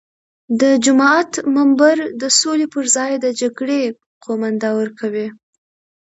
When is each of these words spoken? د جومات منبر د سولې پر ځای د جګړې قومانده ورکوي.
د 0.61 0.63
جومات 0.83 1.31
منبر 1.55 1.97
د 2.21 2.23
سولې 2.39 2.67
پر 2.73 2.85
ځای 2.95 3.11
د 3.19 3.25
جګړې 3.41 3.81
قومانده 4.23 4.69
ورکوي. 4.79 5.27